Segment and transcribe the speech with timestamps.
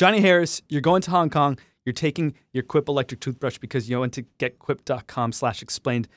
[0.00, 1.58] Johnny Harris, you're going to Hong Kong.
[1.84, 6.08] You're taking your Quip electric toothbrush because you went to getquip.com slash explained.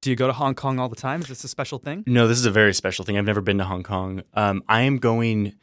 [0.00, 1.22] Do you go to Hong Kong all the time?
[1.22, 2.04] Is this a special thing?
[2.06, 3.18] No, this is a very special thing.
[3.18, 4.22] I've never been to Hong Kong.
[4.34, 5.54] Um, I am going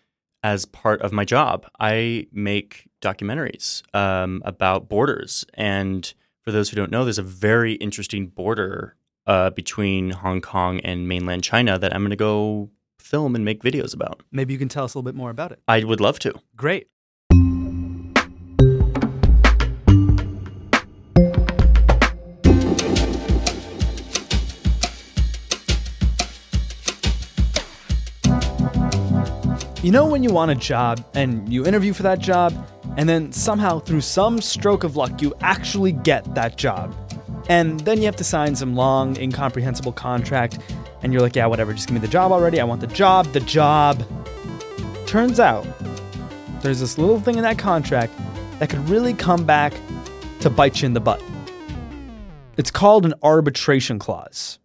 [0.43, 1.67] as part of my job.
[1.79, 5.45] I make documentaries um, about borders.
[5.53, 10.81] And for those who don't know, there's a very interesting border uh, between Hong Kong
[10.81, 14.21] and mainland China that I'm going to go film and make videos about.
[14.33, 15.61] Maybe you can tell us a little bit more about it.
[15.65, 16.33] I would love to.
[16.57, 16.89] Great.
[29.81, 32.53] You know when you want a job and you interview for that job,
[32.97, 36.93] and then somehow, through some stroke of luck, you actually get that job.
[37.47, 40.59] And then you have to sign some long, incomprehensible contract,
[41.01, 42.59] and you're like, yeah, whatever, just give me the job already.
[42.59, 44.03] I want the job, the job.
[45.07, 45.65] Turns out,
[46.61, 48.11] there's this little thing in that contract
[48.59, 49.71] that could really come back
[50.41, 51.23] to bite you in the butt.
[52.57, 54.59] It's called an arbitration clause.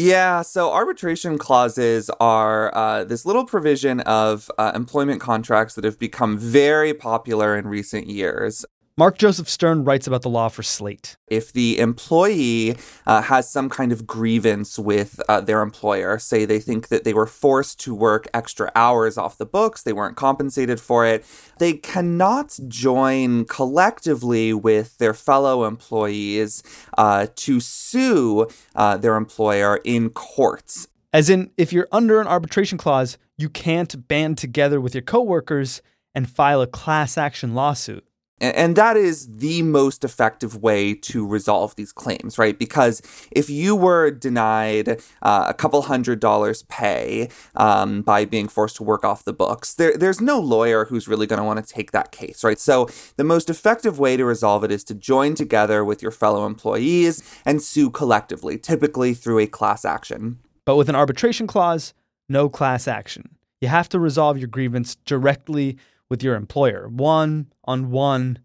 [0.00, 5.98] Yeah, so arbitration clauses are uh, this little provision of uh, employment contracts that have
[5.98, 8.64] become very popular in recent years.
[8.98, 11.16] Mark Joseph Stern writes about the law for Slate.
[11.28, 12.74] If the employee
[13.06, 17.14] uh, has some kind of grievance with uh, their employer, say they think that they
[17.14, 21.24] were forced to work extra hours off the books, they weren't compensated for it,
[21.58, 26.64] they cannot join collectively with their fellow employees
[26.98, 30.88] uh, to sue uh, their employer in courts.
[31.12, 35.82] As in, if you're under an arbitration clause, you can't band together with your coworkers
[36.16, 38.07] and file a class action lawsuit.
[38.40, 42.58] And that is the most effective way to resolve these claims, right?
[42.58, 48.76] Because if you were denied uh, a couple hundred dollars pay um, by being forced
[48.76, 51.74] to work off the books, there, there's no lawyer who's really going to want to
[51.74, 52.58] take that case, right?
[52.58, 56.46] So the most effective way to resolve it is to join together with your fellow
[56.46, 60.38] employees and sue collectively, typically through a class action.
[60.64, 61.94] But with an arbitration clause,
[62.28, 63.36] no class action.
[63.60, 68.40] You have to resolve your grievance directly with your employer, one on one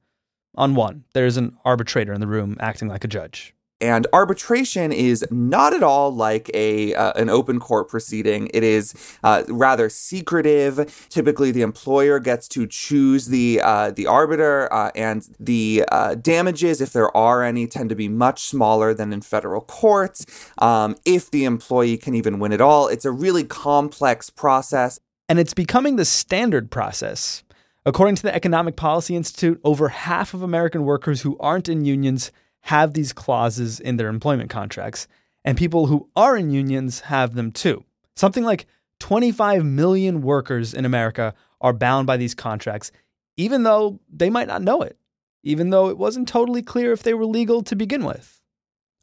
[0.56, 1.04] on one.
[1.14, 3.56] There's an arbitrator in the room acting like a judge.
[3.82, 8.50] And arbitration is not at all like a uh, an open court proceeding.
[8.54, 8.94] It is
[9.26, 11.08] uh, rather secretive.
[11.10, 16.80] Typically, the employer gets to choose the uh, the arbiter, uh, and the uh, damages,
[16.80, 20.26] if there are any, tend to be much smaller than in federal courts.
[20.60, 24.98] Um, if the employee can even win at all, it's a really complex process.
[25.28, 27.43] And it's becoming the standard process.
[27.86, 32.32] According to the Economic Policy Institute, over half of American workers who aren't in unions
[32.62, 35.08] have these clauses in their employment contracts,
[35.44, 37.84] and people who are in unions have them too.
[38.16, 38.68] Something like
[39.00, 42.92] 25 million workers in America are bound by these contracts,
[43.36, 44.98] even though they might not know it,
[45.44, 48.42] even though it wasn't totally clear if they were legal to begin with.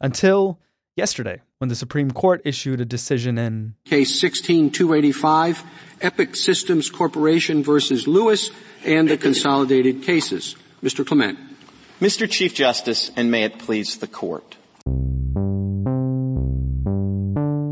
[0.01, 0.59] Until
[0.97, 5.65] yesterday, when the Supreme Court issued a decision in Case 16285,
[6.01, 8.51] Epic Systems Corporation versus Lewis
[8.85, 10.57] and the consolidated cases.
[10.83, 11.07] Mr.
[11.07, 11.39] Clement.
[12.01, 12.29] Mr.
[12.31, 14.57] Chief Justice, and may it please the court.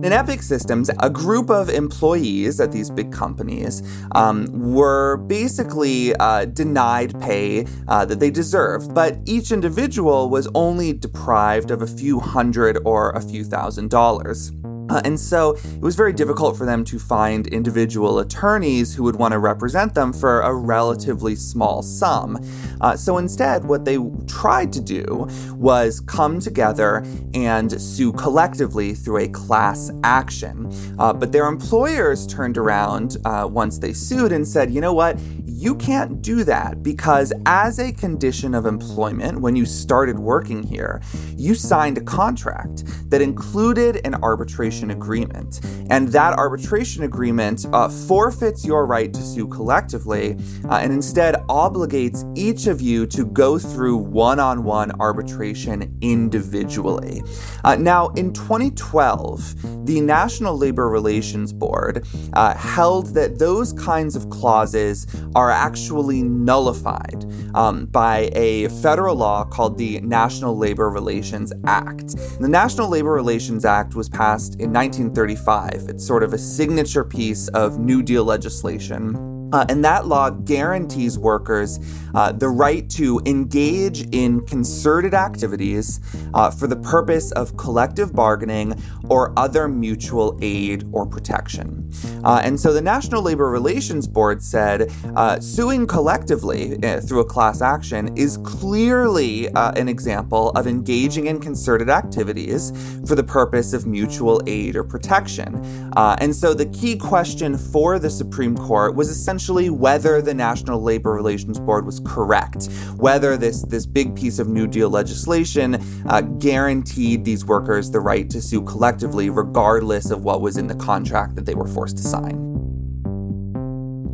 [0.08, 3.82] In Epic Systems, a group of employees at these big companies
[4.14, 10.92] um, were basically uh, denied pay uh, that they deserved, but each individual was only
[10.92, 14.52] deprived of a few hundred or a few thousand dollars.
[14.88, 19.16] Uh, and so it was very difficult for them to find individual attorneys who would
[19.16, 22.38] want to represent them for a relatively small sum.
[22.80, 27.04] Uh, so instead, what they tried to do was come together
[27.34, 30.72] and sue collectively through a class action.
[30.98, 35.18] Uh, but their employers turned around uh, once they sued and said, you know what?
[35.58, 41.02] You can't do that because, as a condition of employment, when you started working here,
[41.36, 45.60] you signed a contract that included an arbitration agreement.
[45.90, 50.36] And that arbitration agreement uh, forfeits your right to sue collectively
[50.66, 57.20] uh, and instead obligates each of you to go through one on one arbitration individually.
[57.64, 64.30] Uh, now, in 2012, the National Labor Relations Board uh, held that those kinds of
[64.30, 65.04] clauses
[65.34, 67.24] are actually nullified
[67.54, 72.16] um, by a federal law called the National Labor Relations Act.
[72.40, 75.86] The National Labor Relations Act was passed in 1935.
[75.88, 79.37] It's sort of a signature piece of New Deal legislation.
[79.52, 81.78] Uh, and that law guarantees workers
[82.14, 86.00] uh, the right to engage in concerted activities
[86.34, 91.90] uh, for the purpose of collective bargaining or other mutual aid or protection.
[92.24, 97.24] Uh, and so the National Labor Relations Board said uh, suing collectively uh, through a
[97.24, 102.70] class action is clearly an example of engaging in concerted activities
[103.06, 105.54] for the purpose of mutual aid or protection.
[105.96, 111.12] and so the key question for the Supreme Court was essentially whether the National Labor
[111.12, 115.76] Relations Board was correct, whether this, this big piece of New Deal legislation
[116.08, 120.74] uh, guaranteed these workers the right to sue collectively, regardless of what was in the
[120.74, 122.44] contract that they were forced to sign.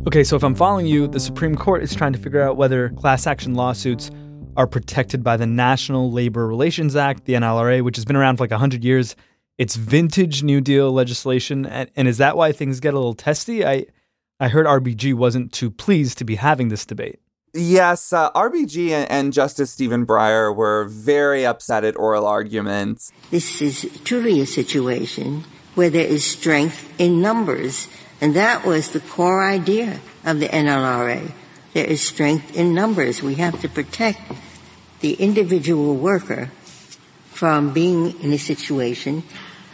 [0.07, 2.89] Okay, so if I'm following you, the Supreme Court is trying to figure out whether
[2.89, 4.11] class action lawsuits
[4.55, 8.43] are protected by the National Labor Relations Act, the NLRA, which has been around for
[8.43, 9.15] like 100 years.
[9.57, 11.65] It's vintage New Deal legislation.
[11.65, 13.65] And, and is that why things get a little testy?
[13.65, 13.87] I,
[14.37, 17.19] I heard RBG wasn't too pleased to be having this debate.
[17.53, 23.13] Yes, uh, RBG and, Justice Stephen Breyer were very upset at oral arguments.
[23.31, 27.87] This is truly a situation where there is strength in numbers,
[28.19, 31.31] and that was the core idea of the NLRA.
[31.73, 33.23] There is strength in numbers.
[33.23, 34.19] We have to protect
[34.99, 36.51] the individual worker
[37.31, 39.23] from being in a situation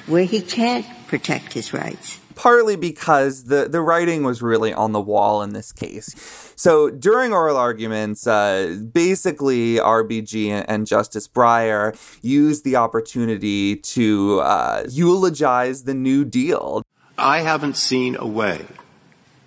[0.06, 5.00] where he can't protect his rights partly because the, the writing was really on the
[5.00, 6.52] wall in this case.
[6.56, 14.86] So during oral arguments, uh, basically RBG and Justice Breyer used the opportunity to uh,
[14.90, 16.82] eulogize the New Deal.
[17.16, 18.66] I haven't seen a way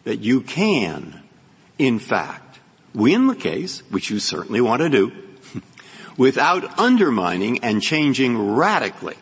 [0.04, 1.20] that you can,
[1.76, 2.60] in fact,
[2.94, 5.10] win the case, which you certainly want to do,
[6.16, 9.16] without undermining and changing radically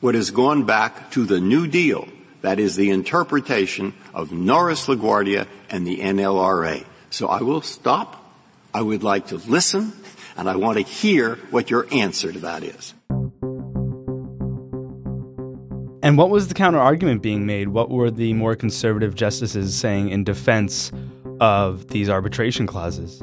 [0.00, 2.08] what has gone back to the New Deal
[2.42, 6.84] that is the interpretation of Norris LaGuardia and the NLRA.
[7.10, 8.18] So I will stop.
[8.74, 9.92] I would like to listen
[10.36, 12.94] and I want to hear what your answer to that is.
[16.04, 17.68] And what was the counter argument being made?
[17.68, 20.90] What were the more conservative justices saying in defense
[21.40, 23.22] of these arbitration clauses?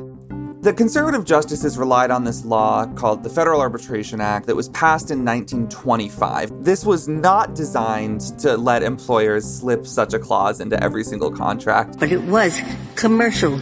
[0.61, 5.09] The conservative justices relied on this law called the Federal Arbitration Act that was passed
[5.09, 6.65] in 1925.
[6.65, 11.97] This was not designed to let employers slip such a clause into every single contract.
[11.97, 12.59] But it was
[12.95, 13.57] commercial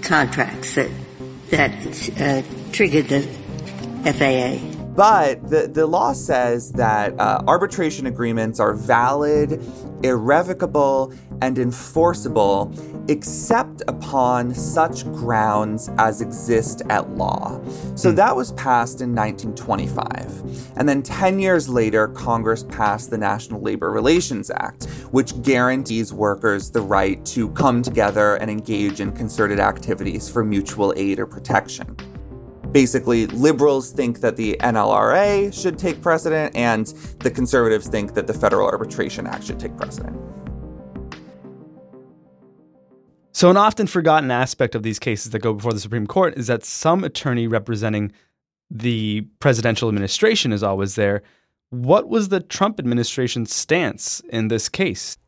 [0.00, 0.90] contracts that,
[1.50, 3.20] that uh, triggered the
[4.14, 4.75] FAA.
[4.96, 9.62] But the, the law says that uh, arbitration agreements are valid,
[10.02, 11.12] irrevocable,
[11.42, 12.72] and enforceable
[13.08, 17.60] except upon such grounds as exist at law.
[17.94, 18.16] So hmm.
[18.16, 20.72] that was passed in 1925.
[20.76, 26.70] And then 10 years later, Congress passed the National Labor Relations Act, which guarantees workers
[26.70, 31.96] the right to come together and engage in concerted activities for mutual aid or protection
[32.72, 36.86] basically liberals think that the NLRA should take precedent and
[37.20, 40.16] the conservatives think that the Federal Arbitration Act should take precedent.
[43.32, 46.46] So, an often forgotten aspect of these cases that go before the Supreme Court is
[46.46, 48.12] that some attorney representing
[48.70, 51.22] the presidential administration is always there.
[51.68, 55.18] What was the Trump administration's stance in this case?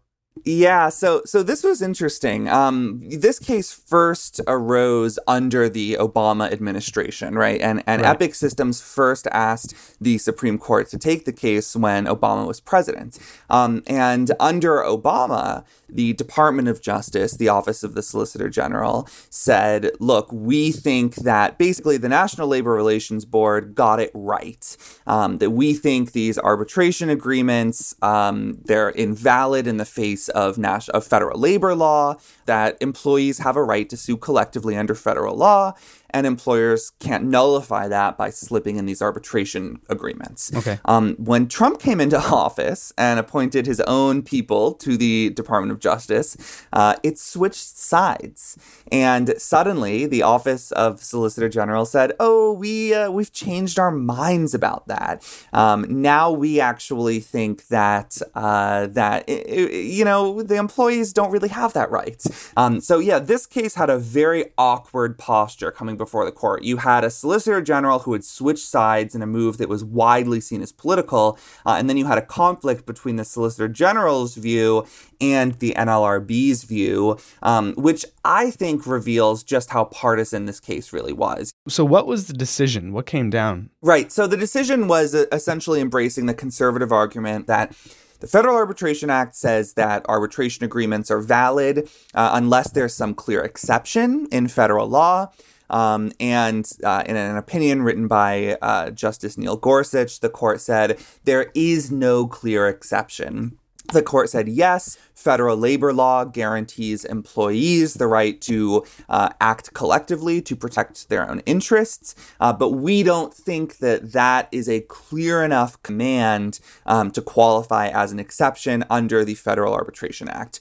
[0.44, 2.48] Yeah, so so this was interesting.
[2.48, 7.60] Um, this case first arose under the Obama administration, right?
[7.60, 8.10] And and right.
[8.10, 13.18] Epic Systems first asked the Supreme Court to take the case when Obama was president.
[13.50, 19.90] Um, and under Obama, the Department of Justice, the Office of the Solicitor General, said,
[20.00, 24.76] "Look, we think that basically the National Labor Relations Board got it right.
[25.06, 30.96] Um, that we think these arbitration agreements um, they're invalid in the face." of, national,
[30.96, 32.16] of federal labor law
[32.46, 35.74] that employees have a right to sue collectively under federal law
[36.10, 40.54] and employers can't nullify that by slipping in these arbitration agreements.
[40.54, 40.78] Okay.
[40.84, 45.80] Um, when Trump came into office and appointed his own people to the Department of
[45.80, 48.56] Justice, uh, it switched sides,
[48.90, 54.54] and suddenly the Office of Solicitor General said, "Oh, we uh, we've changed our minds
[54.54, 55.26] about that.
[55.52, 61.74] Um, now we actually think that uh, that you know the employees don't really have
[61.74, 62.22] that right."
[62.56, 66.62] Um, so yeah, this case had a very awkward posture coming before the court.
[66.62, 70.40] You had a solicitor general who had switched sides in a move that was widely
[70.40, 74.86] seen as political, uh, and then you had a conflict between the solicitor general's view
[75.20, 81.12] and the NLRB's view, um, which I think reveals just how partisan this case really
[81.12, 81.52] was.
[81.68, 82.92] So, what was the decision?
[82.92, 83.70] What came down?
[83.82, 84.12] Right.
[84.12, 87.74] So, the decision was uh, essentially embracing the conservative argument that
[88.20, 93.42] The Federal Arbitration Act says that arbitration agreements are valid uh, unless there's some clear
[93.42, 95.30] exception in federal law.
[95.70, 100.98] Um, and uh, in an opinion written by uh, Justice Neil Gorsuch, the court said
[101.24, 103.58] there is no clear exception.
[103.92, 110.42] The court said yes, federal labor law guarantees employees the right to uh, act collectively
[110.42, 115.42] to protect their own interests, uh, but we don't think that that is a clear
[115.42, 120.60] enough command um, to qualify as an exception under the Federal Arbitration Act.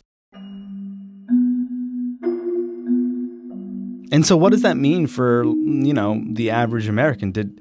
[4.12, 7.32] And so, what does that mean for you know the average American?
[7.32, 7.60] Did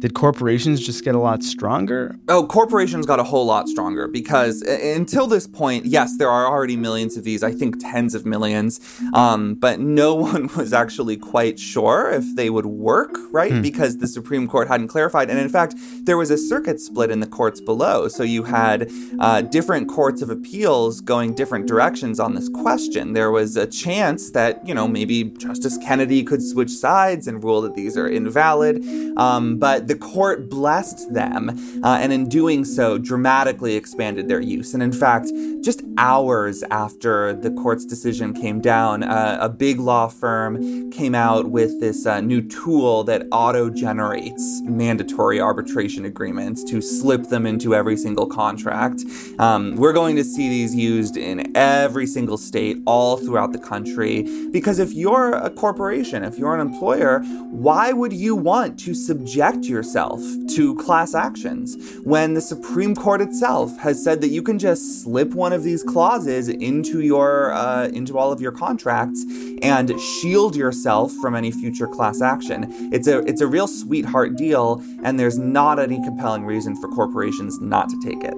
[0.00, 2.16] did corporations just get a lot stronger?
[2.28, 6.46] Oh, corporations got a whole lot stronger because uh, until this point, yes, there are
[6.46, 8.80] already millions of these, I think tens of millions,
[9.12, 13.52] um, but no one was actually quite sure if they would work, right?
[13.52, 13.62] Hmm.
[13.62, 15.30] Because the Supreme Court hadn't clarified.
[15.30, 15.74] And in fact,
[16.04, 18.06] there was a circuit split in the courts below.
[18.06, 23.14] So you had uh, different courts of appeals going different directions on this question.
[23.14, 27.62] There was a chance that, you know, maybe Justice Kennedy could switch sides and rule
[27.62, 28.84] that these are invalid.
[29.16, 31.50] Um, but the court blessed them,
[31.82, 34.74] uh, and in doing so, dramatically expanded their use.
[34.74, 40.08] And in fact, just hours after the court's decision came down, uh, a big law
[40.08, 46.82] firm came out with this uh, new tool that auto generates mandatory arbitration agreements to
[46.82, 49.02] slip them into every single contract.
[49.38, 54.26] Um, we're going to see these used in every single state all throughout the country
[54.50, 59.64] because if you're a corporation, if you're an employer, why would you want to subject
[59.64, 60.20] your yourself
[60.56, 65.34] to class actions when the Supreme Court itself has said that you can just slip
[65.34, 69.24] one of these clauses into your uh, into all of your contracts
[69.62, 72.66] and shield yourself from any future class action.
[72.92, 77.60] It's a it's a real sweetheart deal, and there's not any compelling reason for corporations
[77.60, 78.34] not to take it.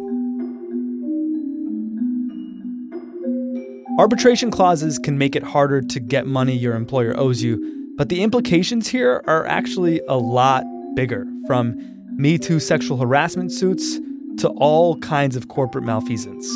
[3.99, 8.23] Arbitration clauses can make it harder to get money your employer owes you, but the
[8.23, 11.75] implications here are actually a lot bigger, from
[12.17, 13.99] Me Too sexual harassment suits
[14.39, 16.49] to all kinds of corporate malfeasance.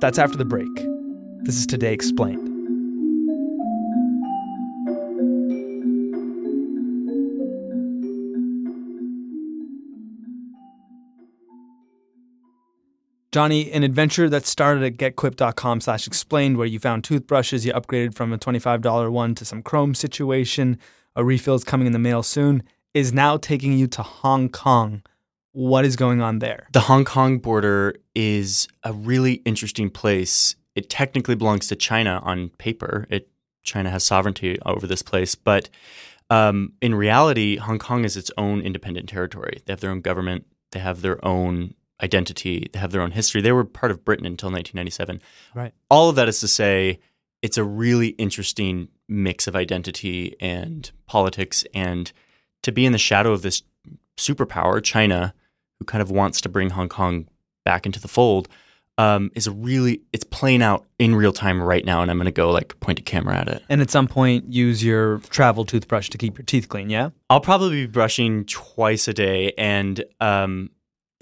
[0.00, 0.68] That's after the break.
[1.42, 2.48] This is Today Explained.
[13.32, 18.14] Johnny, an adventure that started at getquip.com slash explained where you found toothbrushes, you upgraded
[18.14, 20.78] from a $25 one to some Chrome situation,
[21.14, 25.02] a refill is coming in the mail soon is now taking you to Hong Kong.
[25.52, 26.68] What is going on there?
[26.72, 30.54] The Hong Kong border is a really interesting place.
[30.74, 33.06] It technically belongs to China on paper.
[33.10, 33.28] It
[33.62, 35.68] China has sovereignty over this place, but
[36.30, 39.62] um, in reality, Hong Kong is its own independent territory.
[39.66, 40.46] They have their own government.
[40.70, 42.70] They have their own identity.
[42.72, 43.42] They have their own history.
[43.42, 45.20] They were part of Britain until 1997.
[45.54, 45.74] Right.
[45.90, 47.00] All of that is to say,
[47.42, 52.12] it's a really interesting mix of identity and politics and
[52.62, 53.62] to be in the shadow of this
[54.16, 55.34] superpower, China,
[55.78, 57.26] who kind of wants to bring Hong Kong
[57.64, 58.48] back into the fold,
[58.98, 62.26] um, is a really it's playing out in real time right now, and I'm going
[62.26, 63.62] to go like point a camera at it.
[63.68, 66.90] And at some point, use your travel toothbrush to keep your teeth clean.
[66.90, 70.70] Yeah, I'll probably be brushing twice a day, and um,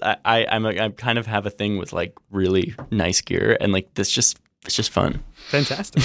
[0.01, 3.57] I, I I'm a, I kind of have a thing with like really nice gear,
[3.61, 5.23] and like this just it's just fun.
[5.47, 6.03] Fantastic.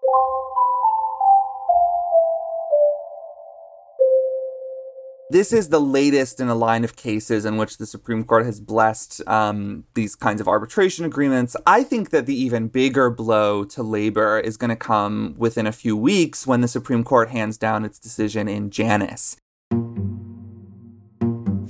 [5.32, 8.60] This is the latest in a line of cases in which the Supreme Court has
[8.60, 11.56] blessed um, these kinds of arbitration agreements.
[11.66, 15.72] I think that the even bigger blow to labor is going to come within a
[15.72, 19.38] few weeks when the Supreme Court hands down its decision in Janus.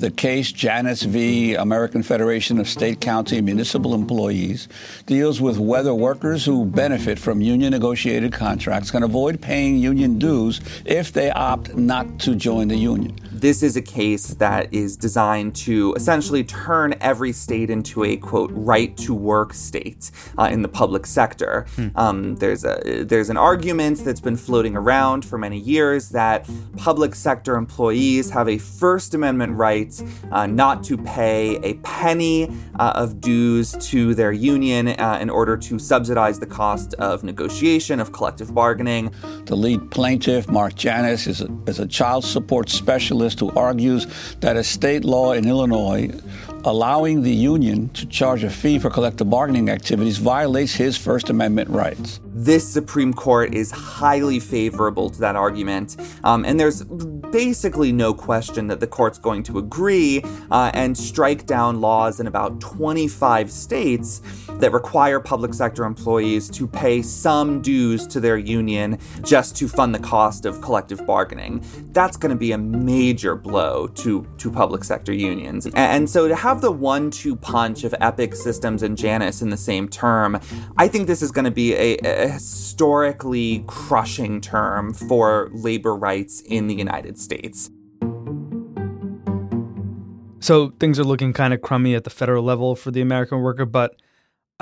[0.01, 1.55] The case, Janus v.
[1.55, 4.67] American Federation of State, County, Municipal Employees,
[5.07, 10.61] deals with whether workers who benefit from union negotiated contracts can avoid paying union dues
[10.85, 15.53] if they opt not to join the union this is a case that is designed
[15.53, 20.69] to essentially turn every state into a quote right to work state uh, in the
[20.69, 21.67] public sector.
[21.75, 21.89] Hmm.
[21.97, 27.17] Um, there's a there's an argument that's been floating around for many years that public
[27.17, 29.93] sector employees have a First Amendment right
[30.31, 35.57] uh, not to pay a penny uh, of dues to their union uh, in order
[35.57, 39.13] to subsidize the cost of negotiation of collective bargaining.
[39.47, 44.07] The lead plaintiff, Mark Janus, is a, is a child support specialist who argues
[44.41, 46.11] that a state law in Illinois
[46.65, 51.69] allowing the union to charge a fee for collective bargaining activities violates his First Amendment
[51.71, 52.21] rights.
[52.25, 58.69] This Supreme Court is highly favorable to that argument, um, and there's basically no question
[58.69, 64.21] that the court's going to agree uh, and strike down laws in about 25 states
[64.63, 69.93] that require public sector employees to pay some dues to their union just to fund
[69.93, 71.65] the cost of collective bargaining.
[71.91, 75.67] That's going to be a major blow to, to public sector unions.
[75.75, 79.57] And, so to have the one two punch of Epic Systems and Janus in the
[79.57, 80.39] same term,
[80.77, 86.41] I think this is going to be a, a historically crushing term for labor rights
[86.41, 87.69] in the United States.
[90.39, 93.65] So things are looking kind of crummy at the federal level for the American worker,
[93.65, 93.97] but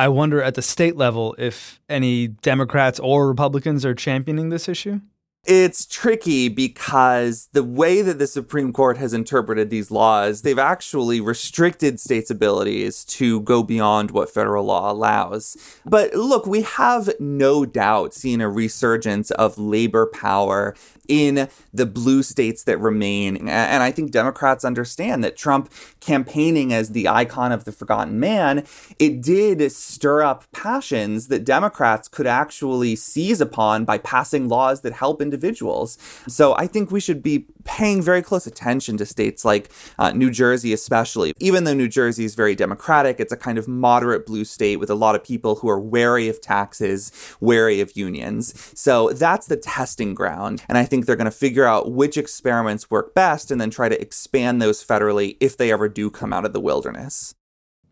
[0.00, 5.02] I wonder at the state level if any Democrats or Republicans are championing this issue.
[5.46, 11.18] It's tricky because the way that the Supreme Court has interpreted these laws, they've actually
[11.18, 15.56] restricted states' abilities to go beyond what federal law allows.
[15.86, 20.76] But look, we have no doubt seen a resurgence of labor power
[21.08, 23.48] in the blue states that remain.
[23.48, 28.64] And I think Democrats understand that Trump campaigning as the icon of the forgotten man,
[29.00, 34.92] it did stir up passions that Democrats could actually seize upon by passing laws that
[34.92, 35.96] help individuals.
[36.26, 40.30] So I think we should be paying very close attention to states like uh, New
[40.30, 41.32] Jersey, especially.
[41.38, 44.90] Even though New Jersey is very democratic, it's a kind of moderate blue state with
[44.90, 48.72] a lot of people who are wary of taxes, wary of unions.
[48.74, 50.64] So that's the testing ground.
[50.68, 53.88] And I think they're going to figure out which experiments work best and then try
[53.88, 57.34] to expand those federally if they ever do come out of the wilderness.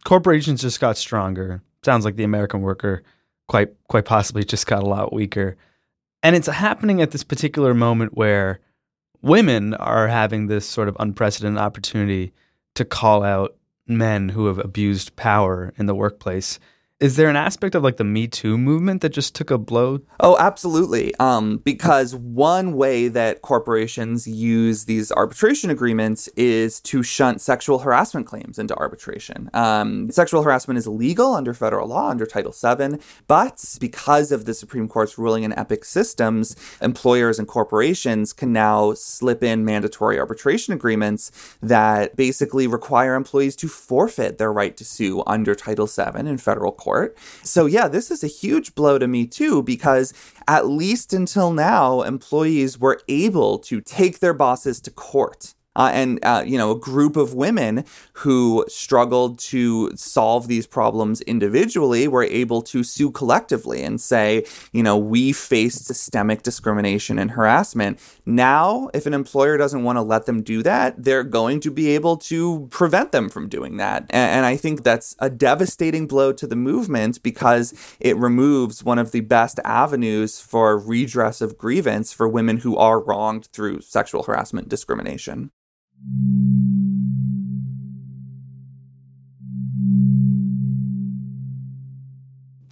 [0.05, 1.63] Corporations just got stronger.
[1.85, 3.05] Sounds like the American worker
[3.49, 5.57] quite quite possibly just got a lot weaker.
[6.23, 8.61] And it's happening at this particular moment where
[9.23, 12.33] women are having this sort of unprecedented opportunity
[12.75, 13.57] to call out
[13.87, 16.59] men who have abused power in the workplace
[17.01, 20.01] is there an aspect of like the Me Too movement that just took a blow?
[20.19, 21.15] Oh, absolutely.
[21.21, 28.27] Um, because one way that corporations use these arbitration agreements is to shunt sexual harassment
[28.27, 29.49] claims into arbitration.
[29.55, 34.55] Um, sexual harassment is illegal under federal law, under Title VII, but because of the
[34.55, 40.75] Supreme Court's ruling in Epic Systems, employers and corporations can now slip in mandatory arbitration
[40.75, 41.31] agreements
[41.63, 46.73] that basically require employees to forfeit their right to sue under Title VII in federal
[46.73, 46.88] court
[47.43, 50.13] So, yeah, this is a huge blow to me too, because
[50.47, 56.19] at least until now, employees were able to take their bosses to court uh, and
[56.25, 62.25] uh, you know a group of women who struggled to solve these problems individually were
[62.25, 68.01] able to sue collectively and say, you know, we faced systemic discrimination and harassment.
[68.27, 71.89] Now, if an employer doesn't want to let them do that, they're going to be
[71.89, 74.07] able to prevent them from doing that.
[74.11, 79.13] And I think that's a devastating blow to the movement because it removes one of
[79.13, 84.69] the best avenues for redress of grievance for women who are wronged through sexual harassment
[84.69, 85.53] discrimination.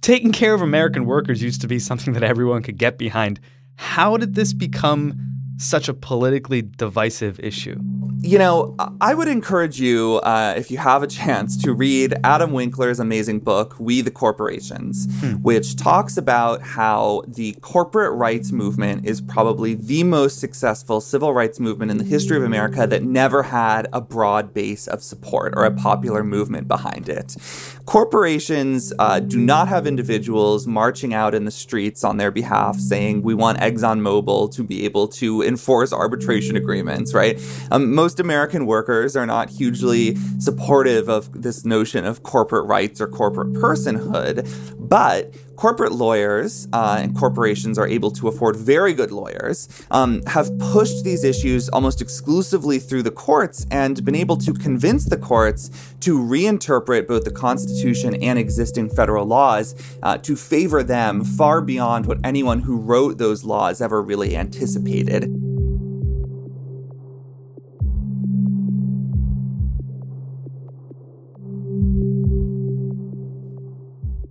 [0.01, 3.41] Taking care of American workers used to be something that everyone could get behind.
[3.75, 7.79] How did this become such a politically divisive issue?
[8.19, 12.51] You know, I would encourage you, uh, if you have a chance, to read Adam
[12.51, 15.33] Winkler's amazing book, We the Corporations, hmm.
[15.35, 21.59] which talks about how the corporate rights movement is probably the most successful civil rights
[21.59, 25.65] movement in the history of America that never had a broad base of support or
[25.65, 27.35] a popular movement behind it.
[27.87, 33.21] Corporations uh, do not have individuals marching out in the streets on their behalf saying,
[33.21, 37.39] we want ExxonMobil to be able to enforce arbitration agreements, right?
[37.71, 43.07] Um, most American workers are not hugely supportive of this notion of corporate rights or
[43.07, 44.45] corporate personhood,
[44.77, 50.57] but corporate lawyers uh, and corporations are able to afford very good lawyers, um, have
[50.59, 55.69] pushed these issues almost exclusively through the courts and been able to convince the courts
[55.99, 62.05] to reinterpret both the Constitution and existing federal laws uh, to favor them far beyond
[62.05, 65.46] what anyone who wrote those laws ever really anticipated.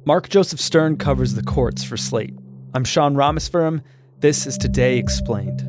[0.09, 2.39] Mark Joseph Stern covers the courts for Slate.
[2.75, 3.83] I'm Sean Rameswaram.
[4.21, 5.69] This is Today Explained.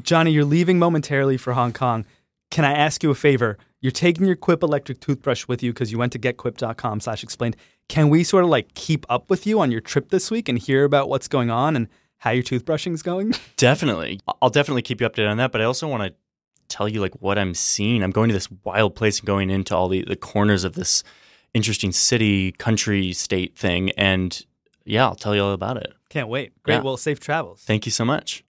[0.00, 2.06] Johnny, you're leaving momentarily for Hong Kong.
[2.52, 3.58] can I ask you a favor?
[3.80, 7.56] You're taking your Quip electric toothbrush with you because you went to getquip.com slash explained.
[7.88, 10.58] Can we sort of like keep up with you on your trip this week and
[10.58, 11.88] hear about what's going on and
[12.18, 13.34] how your toothbrushing's going?
[13.56, 14.20] Definitely.
[14.42, 15.52] I'll definitely keep you updated on that.
[15.52, 16.14] But I also want to
[16.68, 18.02] tell you like what I'm seeing.
[18.02, 21.04] I'm going to this wild place and going into all the, the corners of this
[21.54, 23.90] interesting city, country, state thing.
[23.92, 24.44] And
[24.84, 25.92] yeah, I'll tell you all about it.
[26.08, 26.52] Can't wait.
[26.62, 26.76] Great.
[26.76, 26.80] Yeah.
[26.80, 27.62] Well, safe travels.
[27.62, 28.44] Thank you so much.